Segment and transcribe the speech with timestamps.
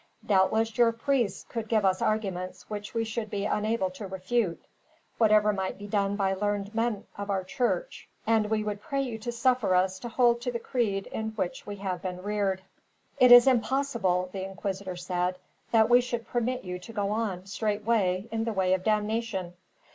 [0.25, 4.59] Doubtless your priests could give us arguments which we should be unable to refute,
[5.19, 9.19] whatever might be done by learned men of our church; and we would pray you
[9.19, 12.63] to suffer us to hold to the creed in which we have been reared."
[13.19, 15.37] "It is impossible," the inquisitor said,
[15.69, 19.53] "that we should permit you to go on, straightway, in the way of damnation.